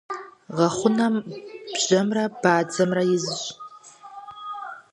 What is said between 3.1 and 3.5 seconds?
изщ.